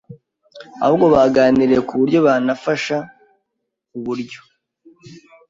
ahubwo 0.83 1.05
baganiriye 1.15 1.81
ku 1.87 1.93
buryo 1.99 2.19
banafasha 2.27 2.97